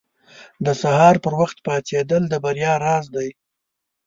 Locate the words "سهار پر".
0.81-1.33